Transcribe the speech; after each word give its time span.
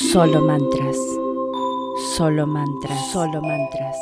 Solo 0.00 0.40
mantras. 0.40 0.96
Solo 2.16 2.46
mantras. 2.46 3.12
Solo 3.12 3.42
mantras. 3.42 3.94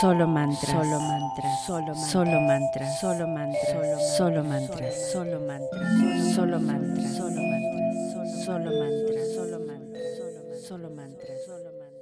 Solo 0.00 0.26
mantras. 0.26 0.72
Solo 0.72 0.98
mantras. 0.98 1.64
Solo 1.64 1.94
solo 1.94 2.40
mantras. 2.40 3.00
Solo 3.00 3.28
mantras. 3.28 4.16
Solo 4.16 4.42
mantras. 4.42 5.12
Solo 5.12 5.38
mantras. 5.38 6.34
Solo 6.34 6.58
mantras. 6.58 7.14
Solo 7.14 7.40
mantras. 7.40 8.44
Solo 8.44 8.72
mantras. 8.80 9.30
Solo 9.30 9.60
mantras. 9.60 10.66
Solo 10.66 10.90
mantras. 10.90 11.46
Solo 11.46 11.70
mantras. 11.70 11.94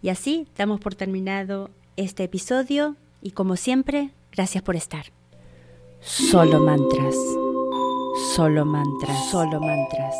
Y 0.03 0.09
así 0.11 0.47
damos 0.57 0.79
por 0.81 0.95
terminado 0.95 1.71
este 1.97 2.25
episodio 2.25 2.97
y 3.23 3.31
como 3.31 3.57
siempre, 3.57 4.11
gracias 4.33 4.63
por 4.63 4.77
estar. 4.77 5.07
Solo 6.01 6.61
mantras. 6.61 7.17
Solo 8.17 8.65
mantras, 8.65 9.29
solo 9.29 9.61
mantras, 9.61 10.15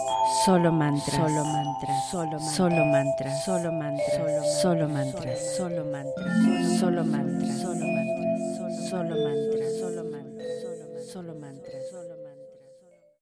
solo 0.45 0.73
mantras, 0.73 1.15
solo 1.15 1.45
mantras, 1.45 2.11
solo 2.11 2.41
solo 2.41 2.85
mantras, 2.87 3.45
solo 3.45 3.71
mantras, 3.73 4.61
solo 4.61 4.89
mantras, 4.89 5.53
solo 5.55 5.85
mantras, 5.85 6.79
solo 6.81 7.05
mantras, 7.05 7.61
solo 7.61 7.85
mantras, 7.85 8.91
solo 8.91 9.15
mantras, 9.15 9.15
solo 9.15 9.15
mantras, 9.15 9.79
solo 9.79 10.05
mantras, 10.11 11.07
solo 11.13 11.35
mantras. 11.35 11.84